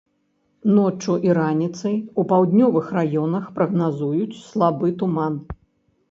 Ноччу 0.75 1.15
і 1.27 1.33
раніцай 1.39 1.99
у 2.21 2.23
паўднёвых 2.31 2.85
раёнах 2.97 3.45
прагназуюць 3.59 4.39
слабы 4.47 4.87
туман. 5.03 5.37